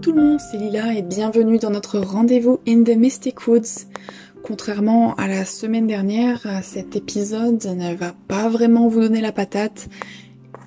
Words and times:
tout 0.00 0.12
le 0.12 0.22
monde, 0.22 0.40
c'est 0.40 0.56
Lila 0.56 0.94
et 0.94 1.02
bienvenue 1.02 1.58
dans 1.58 1.68
notre 1.68 1.98
rendez-vous 1.98 2.58
in 2.66 2.84
the 2.84 2.96
Mystic 2.96 3.46
Woods. 3.46 3.86
Contrairement 4.42 5.14
à 5.16 5.28
la 5.28 5.44
semaine 5.44 5.86
dernière, 5.86 6.46
cet 6.62 6.96
épisode 6.96 7.62
ne 7.66 7.94
va 7.94 8.14
pas 8.26 8.48
vraiment 8.48 8.88
vous 8.88 9.00
donner 9.00 9.20
la 9.20 9.32
patate, 9.32 9.90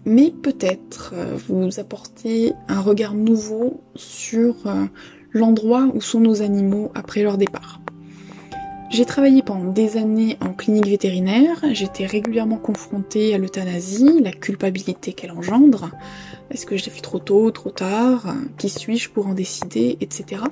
mais 0.05 0.29
peut-être 0.29 1.13
euh, 1.15 1.35
vous 1.47 1.79
apporter 1.79 2.53
un 2.67 2.79
regard 2.79 3.15
nouveau 3.15 3.81
sur 3.95 4.67
euh, 4.67 4.85
l'endroit 5.31 5.89
où 5.95 6.01
sont 6.01 6.19
nos 6.19 6.43
animaux 6.43 6.91
après 6.93 7.23
leur 7.23 7.39
départ. 7.39 7.82
J'ai 8.93 9.05
travaillé 9.05 9.41
pendant 9.41 9.71
des 9.71 9.97
années 9.97 10.37
en 10.39 10.53
clinique 10.53 10.85
vétérinaire, 10.85 11.59
j'étais 11.71 12.05
régulièrement 12.05 12.57
confrontée 12.57 13.33
à 13.33 13.39
l'euthanasie, 13.39 14.21
la 14.21 14.31
culpabilité 14.31 15.13
qu'elle 15.13 15.31
engendre, 15.31 15.89
est-ce 16.51 16.67
que 16.67 16.77
je 16.77 16.85
l'ai 16.85 16.91
fait 16.91 17.01
trop 17.01 17.17
tôt, 17.17 17.49
trop 17.49 17.71
tard, 17.71 18.35
qui 18.59 18.69
suis-je 18.69 19.09
pour 19.09 19.25
en 19.25 19.33
décider, 19.33 19.97
etc. 19.99 20.43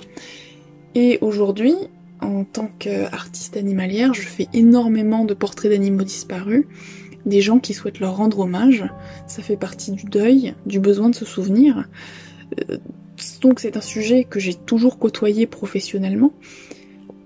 Et 0.96 1.20
aujourd'hui, 1.22 1.76
en 2.20 2.44
tant 2.44 2.72
qu'artiste 2.80 3.58
animalière, 3.58 4.16
je 4.16 4.24
fais 4.24 4.48
énormément 4.54 5.24
de 5.24 5.36
portraits 5.36 5.70
d'animaux 5.70 6.04
disparus, 6.04 6.66
des 7.28 7.42
gens 7.42 7.60
qui 7.60 7.76
souhaitent 7.76 8.00
leur 8.00 8.18
rendre 8.18 8.40
hommage, 8.40 8.86
ça 9.28 9.44
fait 9.44 9.56
partie 9.56 9.92
du 9.92 10.06
deuil, 10.06 10.56
du 10.66 10.80
besoin 10.80 11.12
de 11.12 11.16
se 11.16 11.26
souvenir. 11.26 11.88
Euh, 12.72 12.80
donc 13.42 13.60
c'est 13.60 13.78
un 13.78 13.82
sujet 13.82 14.24
que 14.24 14.40
j'ai 14.40 14.56
toujours 14.56 14.98
côtoyé 14.98 15.46
professionnellement, 15.46 16.34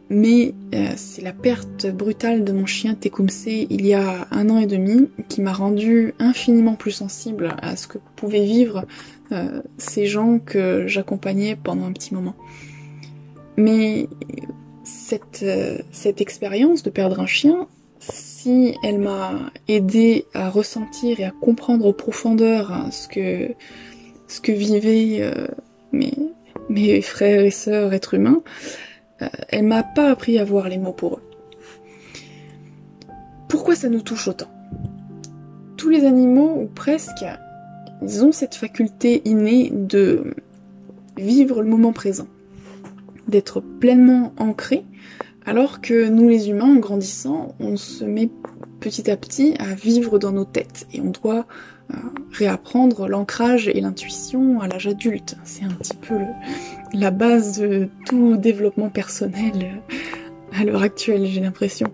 mais 0.09 0.53
euh, 0.73 0.93
c'est 0.95 1.21
la 1.21 1.33
perte 1.33 1.87
brutale 1.87 2.43
de 2.43 2.51
mon 2.51 2.65
chien 2.65 2.93
Tecumseh 2.93 3.65
il 3.69 3.85
y 3.85 3.93
a 3.93 4.27
un 4.31 4.49
an 4.49 4.59
et 4.59 4.67
demi 4.67 5.09
qui 5.29 5.41
m'a 5.41 5.53
rendu 5.53 6.13
infiniment 6.19 6.75
plus 6.75 6.91
sensible 6.91 7.55
à 7.61 7.75
ce 7.75 7.87
que 7.87 7.97
pouvaient 8.15 8.45
vivre 8.45 8.85
euh, 9.31 9.61
ces 9.77 10.05
gens 10.05 10.37
que 10.37 10.85
j'accompagnais 10.87 11.55
pendant 11.55 11.85
un 11.85 11.91
petit 11.91 12.13
moment. 12.13 12.35
Mais 13.57 14.07
cette, 14.83 15.41
euh, 15.41 15.79
cette 15.91 16.21
expérience 16.21 16.83
de 16.83 16.91
perdre 16.91 17.19
un 17.19 17.25
chien, 17.25 17.67
si 17.99 18.75
elle 18.83 18.99
m'a 18.99 19.51
aidé 19.67 20.25
à 20.35 20.51
ressentir 20.51 21.19
et 21.19 21.23
à 21.23 21.31
comprendre 21.31 21.85
aux 21.85 21.93
profondeurs 21.93 22.71
hein, 22.71 22.91
ce 22.91 23.07
que 23.07 23.55
ce 24.27 24.41
que 24.41 24.51
vivaient 24.51 25.31
mes, 25.91 26.13
mes 26.67 27.01
frères 27.01 27.45
et 27.45 27.51
sœurs 27.51 27.93
êtres 27.93 28.15
humains, 28.15 28.41
elle 29.19 29.65
m'a 29.65 29.83
pas 29.83 30.09
appris 30.09 30.37
à 30.37 30.43
voir 30.43 30.69
les 30.69 30.77
mots 30.77 30.93
pour 30.93 31.15
eux. 31.15 31.23
Pourquoi 33.47 33.75
ça 33.75 33.89
nous 33.89 34.01
touche 34.01 34.27
autant? 34.27 34.51
Tous 35.77 35.89
les 35.89 36.05
animaux, 36.05 36.61
ou 36.61 36.67
presque, 36.67 37.25
ils 38.01 38.23
ont 38.25 38.31
cette 38.31 38.55
faculté 38.55 39.21
innée 39.25 39.69
de 39.71 40.35
vivre 41.17 41.61
le 41.61 41.69
moment 41.69 41.93
présent, 41.93 42.27
d'être 43.27 43.61
pleinement 43.61 44.33
ancrés, 44.37 44.83
alors 45.45 45.79
que 45.79 46.09
nous 46.09 46.27
les 46.27 46.49
humains, 46.49 46.75
en 46.75 46.79
grandissant, 46.79 47.55
on 47.59 47.77
se 47.77 48.03
met 48.03 48.29
petit 48.79 49.09
à 49.09 49.17
petit 49.17 49.55
à 49.59 49.73
vivre 49.75 50.19
dans 50.19 50.31
nos 50.31 50.45
têtes 50.45 50.87
et 50.93 51.01
on 51.01 51.11
doit 51.11 51.39
euh, 51.39 51.43
réapprendre 52.31 53.07
l'ancrage 53.07 53.67
et 53.67 53.79
l'intuition 53.81 54.59
à 54.59 54.67
l'âge 54.67 54.87
adulte. 54.87 55.37
C'est 55.43 55.63
un 55.63 55.69
petit 55.69 55.95
peu 55.95 56.19
la 56.93 57.11
base 57.11 57.59
de 57.59 57.89
tout 58.05 58.37
développement 58.37 58.89
personnel 58.89 59.53
euh, 59.55 60.59
à 60.59 60.63
l'heure 60.63 60.81
actuelle, 60.81 61.25
j'ai 61.25 61.41
l'impression. 61.41 61.91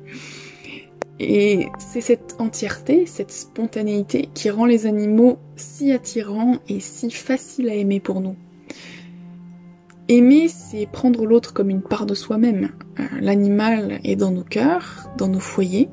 Et 1.19 1.67
c'est 1.77 2.01
cette 2.01 2.35
entièreté, 2.39 3.05
cette 3.05 3.31
spontanéité 3.31 4.29
qui 4.33 4.49
rend 4.49 4.65
les 4.65 4.87
animaux 4.87 5.37
si 5.55 5.91
attirants 5.91 6.57
et 6.67 6.79
si 6.79 7.11
faciles 7.11 7.69
à 7.69 7.75
aimer 7.75 7.99
pour 7.99 8.21
nous. 8.21 8.35
Aimer, 10.07 10.47
c'est 10.47 10.87
prendre 10.87 11.25
l'autre 11.25 11.53
comme 11.53 11.69
une 11.69 11.83
part 11.83 12.05
de 12.05 12.15
soi-même. 12.15 12.69
Euh, 12.99 13.03
l'animal 13.21 13.99
est 14.03 14.15
dans 14.15 14.31
nos 14.31 14.43
cœurs, 14.43 15.09
dans 15.17 15.27
nos 15.27 15.39
foyers, 15.39 15.89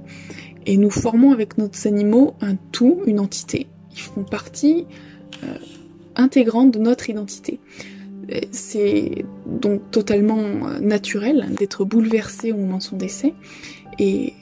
et 0.66 0.76
nous 0.76 0.90
formons 0.90 1.32
avec 1.32 1.56
nos 1.58 1.68
animaux 1.84 2.34
un 2.40 2.56
tout, 2.72 3.00
une 3.06 3.20
entité 3.20 3.68
font 4.02 4.24
partie 4.24 4.86
euh, 5.44 5.58
intégrante 6.16 6.72
de 6.72 6.78
notre 6.78 7.08
identité. 7.10 7.60
C'est 8.50 9.24
donc 9.46 9.90
totalement 9.90 10.38
euh, 10.38 10.80
naturel 10.80 11.46
d'être 11.56 11.84
bouleversé 11.84 12.52
au 12.52 12.56
moment 12.56 12.78
de 12.78 12.82
son 12.82 12.96
décès 12.96 13.34
et 13.98 14.34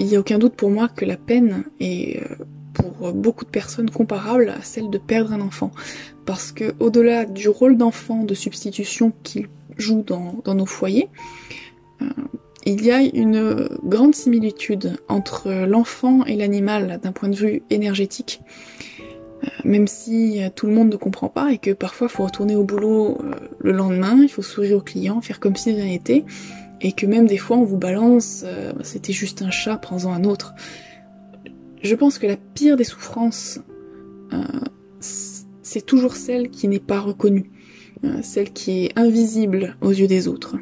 il 0.00 0.06
n'y 0.06 0.16
a 0.16 0.20
aucun 0.20 0.38
doute 0.38 0.54
pour 0.54 0.70
moi 0.70 0.88
que 0.88 1.04
la 1.04 1.16
peine 1.16 1.64
est 1.78 2.20
euh, 2.20 2.44
pour 2.72 3.12
beaucoup 3.12 3.44
de 3.44 3.50
personnes 3.50 3.90
comparable 3.90 4.48
à 4.48 4.62
celle 4.62 4.90
de 4.90 4.98
perdre 4.98 5.32
un 5.32 5.40
enfant. 5.40 5.70
Parce 6.24 6.50
que 6.50 6.74
au-delà 6.80 7.26
du 7.26 7.48
rôle 7.48 7.76
d'enfant 7.76 8.24
de 8.24 8.34
substitution 8.34 9.12
qu'il 9.22 9.48
joue 9.76 10.02
dans, 10.02 10.42
nos 10.54 10.66
foyers, 10.66 11.08
il 12.64 12.84
y 12.84 12.90
a 12.90 13.00
une 13.00 13.68
grande 13.84 14.14
similitude 14.14 14.96
entre 15.08 15.50
l'enfant 15.66 16.24
et 16.24 16.36
l'animal 16.36 17.00
d'un 17.02 17.12
point 17.12 17.28
de 17.28 17.36
vue 17.36 17.62
énergétique. 17.70 18.40
Euh, 19.44 19.48
même 19.64 19.86
si 19.86 20.42
euh, 20.42 20.48
tout 20.54 20.66
le 20.66 20.72
monde 20.72 20.90
ne 20.90 20.96
comprend 20.96 21.28
pas 21.28 21.52
et 21.52 21.58
que 21.58 21.72
parfois 21.72 22.06
il 22.08 22.14
faut 22.14 22.24
retourner 22.24 22.54
au 22.54 22.64
boulot 22.64 23.18
euh, 23.20 23.34
le 23.58 23.72
lendemain, 23.72 24.18
il 24.22 24.28
faut 24.28 24.42
sourire 24.42 24.76
aux 24.76 24.82
clients, 24.82 25.20
faire 25.20 25.40
comme 25.40 25.56
si 25.56 25.72
rien 25.72 25.86
n'était, 25.86 26.24
et 26.80 26.92
que 26.92 27.06
même 27.06 27.26
des 27.26 27.38
fois 27.38 27.56
on 27.56 27.64
vous 27.64 27.78
balance, 27.78 28.44
c'était 28.82 29.12
juste 29.12 29.42
un 29.42 29.50
chat, 29.50 29.76
prends-en 29.76 30.12
un 30.12 30.24
autre. 30.24 30.54
Je 31.82 31.94
pense 31.94 32.18
que 32.18 32.26
la 32.26 32.36
pire 32.36 32.76
des 32.76 32.84
souffrances, 32.84 33.60
c'est 35.00 35.86
toujours 35.86 36.16
celle 36.16 36.50
qui 36.50 36.66
n'est 36.66 36.80
pas 36.80 36.98
reconnue, 36.98 37.52
celle 38.22 38.52
qui 38.52 38.86
est 38.86 38.98
invisible 38.98 39.76
aux 39.80 39.90
yeux 39.90 40.08
des 40.08 40.26
autres. 40.26 40.56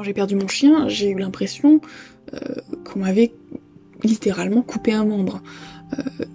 Quand 0.00 0.04
j'ai 0.04 0.14
perdu 0.14 0.34
mon 0.34 0.48
chien, 0.48 0.88
j'ai 0.88 1.10
eu 1.10 1.18
l'impression 1.18 1.82
qu'on 2.86 3.00
m'avait 3.00 3.32
littéralement 4.02 4.62
coupé 4.62 4.94
un 4.94 5.04
membre. 5.04 5.42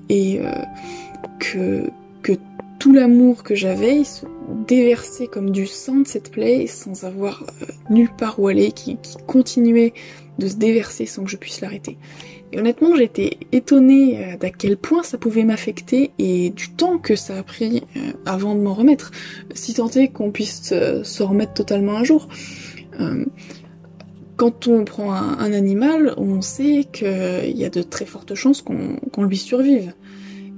et 0.08 0.40
que, 1.40 1.90
que 2.22 2.34
tout 2.78 2.94
l'amour 2.94 3.42
que 3.42 3.56
j'avais 3.56 4.04
se 4.04 4.28
déversait 4.68 5.26
comme 5.26 5.50
du 5.50 5.66
sang 5.66 5.96
de 6.02 6.08
cette 6.08 6.32
plaie 6.32 6.68
sans 6.68 7.06
avoir 7.06 7.42
euh, 7.42 7.66
nulle 7.90 8.12
part 8.16 8.40
où 8.40 8.48
aller, 8.48 8.72
qui, 8.72 9.00
continuait 9.26 9.94
de 10.38 10.48
se 10.48 10.58
déverser 10.58 11.08
sans 11.08 11.24
que 11.24 11.32
je 11.32 11.38
puisse 11.38 11.62
l'arrêter. 11.62 11.98
Et 12.52 12.60
honnêtement, 12.60 12.96
j'étais 12.96 13.40
étonnée 13.52 14.24
euh, 14.24 14.38
d'à 14.38 14.52
quel 14.52 14.78
point 14.78 15.02
ça 15.02 15.18
pouvait 15.18 15.44
m'affecter 15.44 16.12
et 16.20 16.52
du 16.52 16.70
temps 16.70 17.00
que 17.00 17.16
ça 17.16 17.40
a 17.40 17.42
pris 17.42 17.82
euh, 17.98 18.12
avant 18.28 18.54
de 18.54 18.62
m'en 18.62 18.76
remettre, 18.76 19.10
si 19.56 19.74
tant 19.74 19.90
est 19.90 20.10
qu'on 20.10 20.30
puisse 20.30 20.62
se 20.70 21.24
remettre 21.24 21.56
totalement 21.56 21.98
un 21.98 22.04
jour. 22.04 22.28
Quand 24.38 24.68
on 24.68 24.84
prend 24.84 25.14
un, 25.14 25.54
animal, 25.54 26.14
on 26.18 26.42
sait 26.42 26.86
qu'il 26.92 27.58
y 27.58 27.64
a 27.64 27.70
de 27.70 27.82
très 27.82 28.06
fortes 28.06 28.36
chances 28.36 28.62
qu'on 28.62 29.24
lui 29.24 29.38
survive 29.38 29.94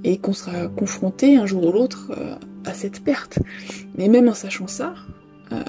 et 0.02 0.18
qu'on 0.18 0.32
sera 0.32 0.66
confronté 0.68 1.36
un 1.36 1.46
jour 1.46 1.66
ou 1.66 1.72
l'autre 1.72 2.12
euh, 2.16 2.34
à 2.64 2.72
cette 2.72 3.02
perte. 3.02 3.38
Mais 3.96 4.08
même 4.08 4.28
en 4.28 4.34
sachant 4.34 4.66
ça, 4.66 4.94
euh, 5.52 5.62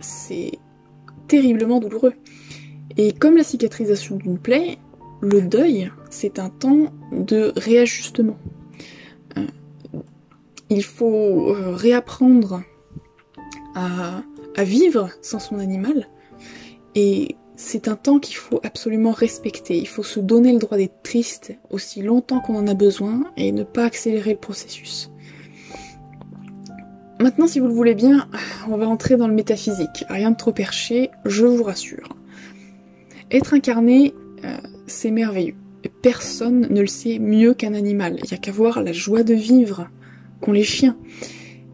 c'est 0.00 0.52
terriblement 1.26 1.80
douloureux. 1.80 2.14
Et 2.96 3.12
comme 3.12 3.36
la 3.36 3.44
cicatrisation 3.44 4.16
d'une 4.16 4.38
plaie, 4.38 4.78
le 5.20 5.42
deuil, 5.42 5.90
c'est 6.10 6.38
un 6.38 6.48
temps 6.48 6.92
de 7.12 7.52
réajustement. 7.56 8.38
Euh, 9.36 9.46
il 10.70 10.82
faut 10.82 11.54
réapprendre 11.74 12.62
à, 13.74 14.22
à 14.56 14.64
vivre 14.64 15.10
sans 15.22 15.38
son 15.38 15.58
animal, 15.58 16.08
et 16.94 17.36
c'est 17.56 17.88
un 17.88 17.96
temps 17.96 18.18
qu'il 18.18 18.36
faut 18.36 18.60
absolument 18.62 19.12
respecter. 19.12 19.76
Il 19.78 19.88
faut 19.88 20.02
se 20.02 20.20
donner 20.20 20.52
le 20.52 20.58
droit 20.58 20.76
d'être 20.76 21.02
triste 21.02 21.54
aussi 21.70 22.02
longtemps 22.02 22.40
qu'on 22.40 22.56
en 22.56 22.66
a 22.66 22.74
besoin 22.74 23.24
et 23.36 23.50
ne 23.52 23.64
pas 23.64 23.84
accélérer 23.84 24.32
le 24.32 24.38
processus. 24.38 25.10
Maintenant, 27.18 27.46
si 27.46 27.60
vous 27.60 27.66
le 27.66 27.72
voulez 27.72 27.94
bien, 27.94 28.28
on 28.68 28.76
va 28.76 28.86
entrer 28.86 29.16
dans 29.16 29.26
le 29.26 29.34
métaphysique. 29.34 30.04
Rien 30.10 30.32
de 30.32 30.36
trop 30.36 30.52
perché, 30.52 31.10
je 31.24 31.46
vous 31.46 31.62
rassure. 31.62 32.10
Être 33.30 33.54
incarné, 33.54 34.14
euh, 34.44 34.56
c'est 34.86 35.10
merveilleux. 35.10 35.54
Personne 36.02 36.68
ne 36.68 36.80
le 36.80 36.86
sait 36.86 37.18
mieux 37.18 37.54
qu'un 37.54 37.72
animal. 37.72 38.18
Il 38.22 38.28
n'y 38.30 38.34
a 38.34 38.38
qu'à 38.38 38.52
voir 38.52 38.82
la 38.82 38.92
joie 38.92 39.22
de 39.22 39.32
vivre 39.32 39.88
qu'ont 40.42 40.52
les 40.52 40.62
chiens. 40.62 40.96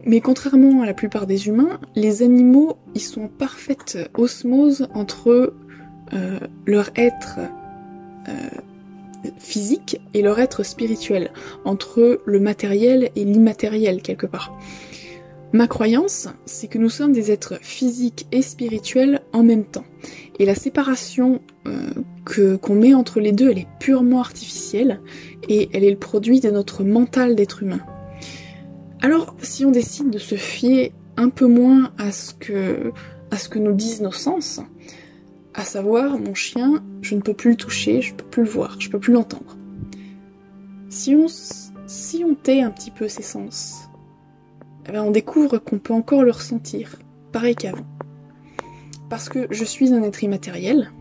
Mais 0.05 0.19
contrairement 0.19 0.81
à 0.81 0.85
la 0.85 0.93
plupart 0.93 1.27
des 1.27 1.47
humains, 1.47 1.79
les 1.95 2.23
animaux, 2.23 2.77
ils 2.93 3.01
sont 3.01 3.23
en 3.23 3.27
parfaite 3.27 3.97
osmose 4.15 4.87
entre 4.93 5.53
euh, 6.13 6.39
leur 6.65 6.89
être 6.95 7.39
euh, 8.27 8.31
physique 9.37 10.01
et 10.13 10.21
leur 10.21 10.39
être 10.39 10.63
spirituel, 10.63 11.31
entre 11.63 12.21
le 12.25 12.39
matériel 12.39 13.11
et 13.15 13.23
l'immatériel 13.23 14.01
quelque 14.01 14.25
part. 14.25 14.57
Ma 15.53 15.67
croyance, 15.67 16.29
c'est 16.45 16.67
que 16.67 16.79
nous 16.79 16.89
sommes 16.89 17.13
des 17.13 17.31
êtres 17.31 17.59
physiques 17.61 18.25
et 18.31 18.41
spirituels 18.41 19.21
en 19.33 19.43
même 19.43 19.65
temps. 19.65 19.85
Et 20.39 20.45
la 20.45 20.55
séparation 20.55 21.41
euh, 21.67 21.91
que 22.25 22.55
qu'on 22.55 22.75
met 22.75 22.95
entre 22.95 23.19
les 23.19 23.31
deux, 23.31 23.51
elle 23.51 23.59
est 23.59 23.67
purement 23.79 24.19
artificielle 24.19 24.99
et 25.47 25.69
elle 25.73 25.83
est 25.83 25.91
le 25.91 25.97
produit 25.97 26.39
de 26.39 26.49
notre 26.49 26.83
mental 26.83 27.35
d'être 27.35 27.61
humain. 27.61 27.81
Alors, 29.03 29.35
si 29.41 29.65
on 29.65 29.71
décide 29.71 30.11
de 30.11 30.17
se 30.17 30.35
fier 30.35 30.93
un 31.17 31.27
peu 31.27 31.45
moins 31.45 31.91
à 31.97 32.13
ce 32.13 32.33
que, 32.33 32.93
nous 33.59 33.73
disent 33.73 33.99
nos 33.99 34.13
sens, 34.13 34.61
à 35.53 35.65
savoir 35.65 36.17
mon 36.17 36.33
chien, 36.33 36.81
je 37.01 37.15
ne 37.15 37.19
peux 37.19 37.33
plus 37.33 37.51
le 37.51 37.57
toucher, 37.57 38.01
je 38.01 38.13
ne 38.13 38.17
peux 38.17 38.23
plus 38.23 38.43
le 38.43 38.49
voir, 38.49 38.79
je 38.79 38.87
ne 38.87 38.93
peux 38.93 38.99
plus 38.99 39.11
l'entendre. 39.11 39.57
Si 40.87 41.13
on, 41.15 41.25
si 41.85 42.23
tait 42.43 42.61
un 42.61 42.71
petit 42.71 42.91
peu 42.91 43.09
ses 43.09 43.23
sens, 43.23 43.89
eh 44.87 44.93
ben, 44.93 45.03
on 45.03 45.11
découvre 45.11 45.57
qu'on 45.57 45.79
peut 45.79 45.93
encore 45.93 46.23
le 46.23 46.31
ressentir, 46.31 46.95
pareil 47.33 47.55
qu'avant. 47.55 47.85
Parce 49.09 49.27
que 49.27 49.47
je 49.51 49.65
suis 49.65 49.93
un 49.93 50.03
être 50.03 50.23
immatériel, 50.23 50.93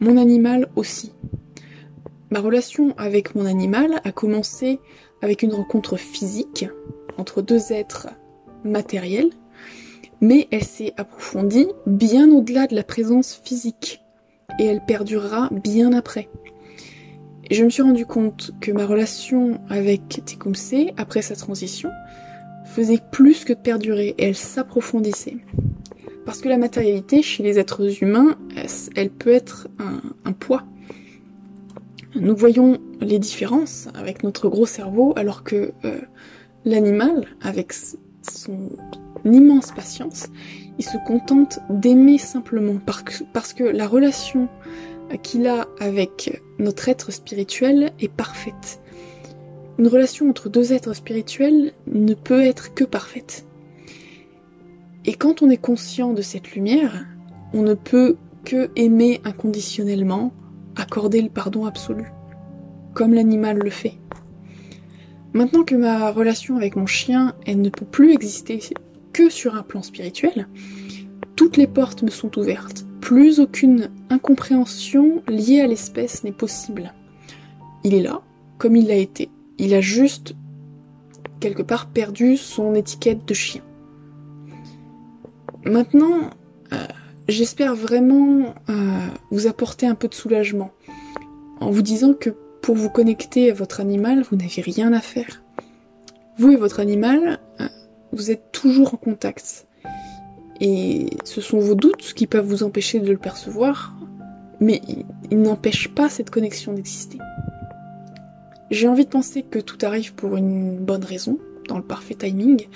mon 0.00 0.18
animal 0.18 0.68
aussi. 0.76 1.14
Ma 2.28 2.40
relation 2.40 2.94
avec 2.98 3.34
mon 3.34 3.46
animal 3.46 4.02
a 4.04 4.12
commencé 4.12 4.78
avec 5.22 5.42
une 5.42 5.54
rencontre 5.54 5.96
physique 5.96 6.66
entre 7.18 7.42
deux 7.42 7.72
êtres 7.72 8.08
matériels, 8.64 9.30
mais 10.20 10.48
elle 10.50 10.64
s'est 10.64 10.94
approfondie 10.96 11.68
bien 11.86 12.30
au-delà 12.30 12.66
de 12.66 12.74
la 12.74 12.82
présence 12.82 13.40
physique, 13.44 14.02
et 14.58 14.64
elle 14.64 14.84
perdurera 14.84 15.50
bien 15.52 15.92
après. 15.92 16.28
Et 17.48 17.54
je 17.54 17.64
me 17.64 17.70
suis 17.70 17.82
rendu 17.82 18.06
compte 18.06 18.52
que 18.60 18.72
ma 18.72 18.86
relation 18.86 19.60
avec 19.68 20.24
Tecumseh, 20.24 20.94
après 20.96 21.22
sa 21.22 21.36
transition, 21.36 21.90
faisait 22.64 23.00
plus 23.12 23.44
que 23.44 23.52
perdurer, 23.52 24.14
elle 24.18 24.34
s'approfondissait. 24.34 25.36
Parce 26.24 26.40
que 26.40 26.48
la 26.48 26.58
matérialité, 26.58 27.22
chez 27.22 27.44
les 27.44 27.60
êtres 27.60 28.02
humains, 28.02 28.36
elle 28.96 29.10
peut 29.10 29.30
être 29.32 29.68
un, 29.78 30.32
poids. 30.32 30.64
Nous 32.16 32.34
voyons 32.34 32.78
les 33.00 33.20
différences 33.20 33.88
avec 33.94 34.24
notre 34.24 34.48
gros 34.48 34.66
cerveau, 34.66 35.12
alors 35.14 35.44
que 35.44 35.72
euh, 35.84 36.00
l'animal, 36.66 37.24
avec 37.40 37.72
son 37.72 38.68
immense 39.24 39.72
patience, 39.72 40.26
il 40.78 40.84
se 40.84 40.98
contente 41.06 41.60
d'aimer 41.70 42.18
simplement, 42.18 42.78
parce 43.32 43.54
que 43.54 43.64
la 43.64 43.86
relation 43.86 44.48
qu'il 45.22 45.46
a 45.46 45.68
avec 45.80 46.42
notre 46.58 46.88
être 46.88 47.12
spirituel 47.12 47.92
est 48.00 48.12
parfaite. 48.12 48.82
Une 49.78 49.88
relation 49.88 50.28
entre 50.28 50.48
deux 50.48 50.72
êtres 50.72 50.94
spirituels 50.94 51.72
ne 51.86 52.14
peut 52.14 52.42
être 52.42 52.74
que 52.74 52.84
parfaite. 52.84 53.46
Et 55.04 55.14
quand 55.14 55.42
on 55.42 55.50
est 55.50 55.56
conscient 55.56 56.12
de 56.12 56.22
cette 56.22 56.52
lumière, 56.52 57.06
on 57.54 57.62
ne 57.62 57.74
peut 57.74 58.16
que 58.44 58.70
aimer 58.74 59.20
inconditionnellement, 59.24 60.32
accorder 60.76 61.22
le 61.22 61.28
pardon 61.28 61.64
absolu, 61.64 62.06
comme 62.94 63.14
l'animal 63.14 63.58
le 63.58 63.70
fait. 63.70 63.94
Maintenant 65.36 65.64
que 65.64 65.74
ma 65.74 66.10
relation 66.12 66.56
avec 66.56 66.76
mon 66.76 66.86
chien, 66.86 67.34
elle 67.44 67.60
ne 67.60 67.68
peut 67.68 67.84
plus 67.84 68.14
exister 68.14 68.58
que 69.12 69.28
sur 69.28 69.54
un 69.54 69.62
plan 69.62 69.82
spirituel, 69.82 70.48
toutes 71.36 71.58
les 71.58 71.66
portes 71.66 72.02
me 72.02 72.08
sont 72.08 72.38
ouvertes. 72.38 72.86
Plus 73.02 73.38
aucune 73.38 73.90
incompréhension 74.08 75.22
liée 75.28 75.60
à 75.60 75.66
l'espèce 75.66 76.24
n'est 76.24 76.32
possible. 76.32 76.94
Il 77.84 77.92
est 77.92 78.00
là, 78.00 78.22
comme 78.56 78.76
il 78.76 78.86
l'a 78.86 78.94
été. 78.94 79.28
Il 79.58 79.74
a 79.74 79.82
juste, 79.82 80.34
quelque 81.38 81.62
part, 81.62 81.90
perdu 81.90 82.38
son 82.38 82.74
étiquette 82.74 83.28
de 83.28 83.34
chien. 83.34 83.62
Maintenant, 85.66 86.30
euh, 86.72 86.76
j'espère 87.28 87.74
vraiment 87.74 88.54
euh, 88.70 89.06
vous 89.30 89.46
apporter 89.46 89.86
un 89.86 89.96
peu 89.96 90.08
de 90.08 90.14
soulagement 90.14 90.72
en 91.60 91.70
vous 91.70 91.82
disant 91.82 92.14
que 92.14 92.30
pour 92.66 92.74
vous 92.74 92.90
connecter 92.90 93.52
à 93.52 93.54
votre 93.54 93.78
animal, 93.78 94.24
vous 94.28 94.36
n'avez 94.36 94.60
rien 94.60 94.92
à 94.92 95.00
faire. 95.00 95.40
Vous 96.36 96.50
et 96.50 96.56
votre 96.56 96.80
animal, 96.80 97.38
euh, 97.60 97.68
vous 98.10 98.32
êtes 98.32 98.50
toujours 98.50 98.92
en 98.92 98.96
contact. 98.96 99.68
Et 100.60 101.10
ce 101.22 101.40
sont 101.40 101.60
vos 101.60 101.76
doutes 101.76 102.12
qui 102.14 102.26
peuvent 102.26 102.44
vous 102.44 102.64
empêcher 102.64 102.98
de 102.98 103.08
le 103.08 103.18
percevoir, 103.18 103.94
mais 104.58 104.82
ils 105.30 105.40
n'empêchent 105.40 105.94
pas 105.94 106.08
cette 106.08 106.30
connexion 106.30 106.72
d'exister. 106.72 107.18
J'ai 108.72 108.88
envie 108.88 109.04
de 109.04 109.10
penser 109.10 109.44
que 109.44 109.60
tout 109.60 109.78
arrive 109.82 110.14
pour 110.14 110.36
une 110.36 110.76
bonne 110.76 111.04
raison, 111.04 111.38
dans 111.68 111.76
le 111.76 111.84
parfait 111.84 112.16
timing, 112.16 112.66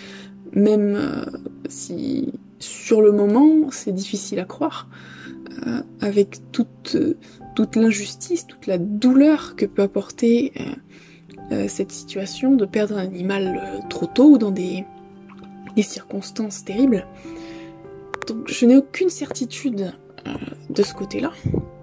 même 0.52 1.26
si 1.68 2.32
sur 2.60 3.02
le 3.02 3.10
moment, 3.10 3.72
c'est 3.72 3.90
difficile 3.90 4.38
à 4.38 4.44
croire, 4.44 4.86
euh, 5.66 5.82
avec 6.00 6.38
toute, 6.52 6.96
toute 7.54 7.76
l'injustice, 7.76 8.46
toute 8.46 8.66
la 8.66 8.78
douleur 8.78 9.56
que 9.56 9.66
peut 9.66 9.82
apporter 9.82 10.52
euh, 10.60 10.64
euh, 11.52 11.68
cette 11.68 11.92
situation 11.92 12.54
de 12.54 12.64
perdre 12.64 12.96
un 12.96 13.02
animal 13.02 13.82
trop 13.90 14.06
tôt 14.06 14.30
ou 14.30 14.38
dans 14.38 14.50
des, 14.50 14.84
circonstances 15.82 16.62
terribles. 16.62 17.06
Donc 18.28 18.48
je 18.48 18.66
n'ai 18.66 18.76
aucune 18.76 19.08
certitude 19.08 19.94
de 20.68 20.82
ce 20.82 20.92
côté-là. 20.92 21.32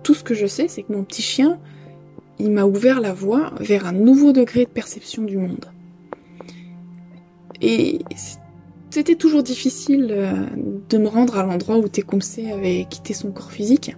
Tout 0.04 0.14
ce 0.14 0.24
que 0.24 0.36
je 0.36 0.46
sais, 0.46 0.68
c'est 0.68 0.84
que 0.84 0.94
mon 0.94 1.04
petit 1.04 1.24
chien, 1.24 1.58
il 2.38 2.52
m'a 2.52 2.66
ouvert 2.66 3.02
la 3.02 3.12
voie 3.12 3.54
vers 3.60 3.88
un 3.88 3.94
nouveau 3.94 4.34
degré 4.34 4.66
de 4.66 4.70
perception 4.70 5.24
du 5.24 5.38
monde. 5.38 5.66
Et 7.60 8.02
c'était 8.98 9.14
toujours 9.14 9.44
difficile 9.44 10.08
euh, 10.10 10.34
de 10.90 10.98
me 10.98 11.08
rendre 11.08 11.38
à 11.38 11.44
l'endroit 11.44 11.78
où 11.78 11.88
Tecumseh 11.88 12.52
avait 12.52 12.88
quitté 12.90 13.14
son 13.14 13.32
corps 13.32 13.52
physique. 13.52 13.96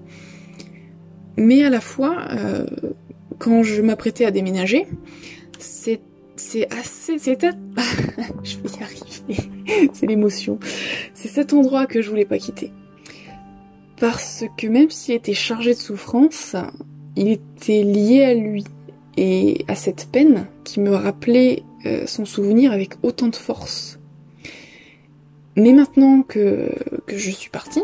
Mais 1.38 1.64
à 1.64 1.70
la 1.70 1.80
fois, 1.80 2.28
euh, 2.32 2.66
quand 3.38 3.64
je 3.64 3.82
m'apprêtais 3.82 4.26
à 4.26 4.32
déménager, 4.32 4.88
c'est 5.58 6.02
assez... 6.70 7.18
C'est 7.18 7.40
je 8.44 8.58
vais 8.58 8.70
y 8.78 8.84
arriver, 8.84 9.90
c'est 9.94 10.06
l'émotion. 10.06 10.60
C'est 11.14 11.30
cet 11.30 11.54
endroit 11.54 11.86
que 11.86 12.02
je 12.02 12.10
voulais 12.10 12.26
pas 12.26 12.38
quitter. 12.38 12.74
Parce 14.02 14.44
que 14.58 14.68
même 14.68 14.90
s'il 14.90 15.16
était 15.16 15.34
chargé 15.34 15.76
de 15.76 15.80
souffrance, 15.80 16.58
il 17.16 17.30
était 17.30 17.84
lié 17.84 18.26
à 18.26 18.34
lui 18.34 18.66
et 19.16 19.64
à 19.70 19.76
cette 19.76 20.10
peine 20.12 20.48
qui 20.66 20.82
me 20.82 20.92
rappelait 20.92 21.64
euh, 21.86 22.06
son 22.06 22.26
souvenir 22.26 22.74
avec 22.74 22.96
autant 23.02 23.30
de 23.30 23.38
force. 23.38 23.99
Mais 25.60 25.74
maintenant 25.74 26.22
que, 26.22 26.72
je 27.10 27.32
suis 27.32 27.50
partie, 27.50 27.84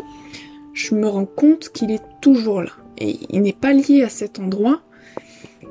je 0.72 0.94
me 0.94 1.06
rends 1.06 1.26
compte 1.26 1.68
qu'il 1.68 1.90
est 1.90 2.02
toujours 2.22 2.62
là. 2.62 2.70
Et 2.96 3.18
il 3.28 3.42
n'est 3.42 3.52
pas 3.52 3.74
lié 3.74 4.02
à 4.02 4.08
cet 4.08 4.38
endroit, 4.38 4.80
euh, 5.62 5.66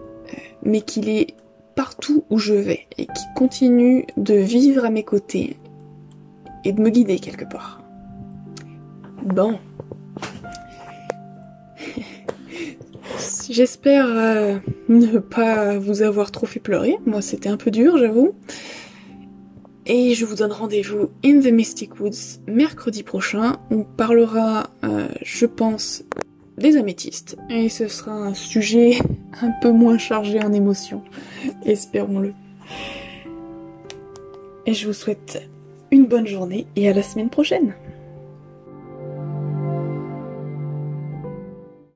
mais 0.61 0.81
qu'il 0.81 1.09
est 1.09 1.33
partout 1.75 2.23
où 2.29 2.37
je 2.37 2.53
vais 2.53 2.85
et 2.99 3.07
qui 3.07 3.23
continue 3.35 4.05
de 4.17 4.35
vivre 4.35 4.85
à 4.85 4.91
mes 4.91 5.03
côtés 5.03 5.57
et 6.63 6.73
de 6.73 6.81
me 6.81 6.89
guider 6.89 7.17
quelque 7.17 7.45
part. 7.45 7.81
Bon. 9.23 9.57
J'espère 13.49 14.05
euh, 14.07 14.57
ne 14.89 15.17
pas 15.17 15.79
vous 15.79 16.03
avoir 16.03 16.29
trop 16.29 16.45
fait 16.45 16.59
pleurer. 16.59 16.97
Moi, 17.07 17.23
c'était 17.23 17.49
un 17.49 17.57
peu 17.57 17.71
dur, 17.71 17.97
j'avoue. 17.97 18.35
Et 19.87 20.15
je 20.15 20.25
vous 20.25 20.35
donne 20.35 20.51
rendez-vous 20.51 21.11
in 21.23 21.39
the 21.41 21.51
Mystic 21.51 21.99
Woods 21.99 22.39
mercredi 22.47 23.03
prochain. 23.03 23.57
On 23.69 23.83
parlera, 23.83 24.71
euh, 24.83 25.07
je 25.21 25.45
pense, 25.45 26.03
des 26.57 26.75
améthystes. 26.75 27.37
Et 27.51 27.69
ce 27.69 27.87
sera 27.87 28.11
un 28.11 28.33
sujet 28.33 28.97
un 29.41 29.51
peu 29.61 29.71
moins 29.71 29.99
chargé 29.99 30.41
en 30.41 30.53
émotions. 30.53 31.03
Espérons-le. 31.65 32.33
Et 34.65 34.73
je 34.73 34.87
vous 34.87 34.93
souhaite 34.93 35.47
une 35.91 36.07
bonne 36.07 36.25
journée 36.25 36.65
et 36.75 36.89
à 36.89 36.93
la 36.93 37.03
semaine 37.03 37.29
prochaine. 37.29 37.75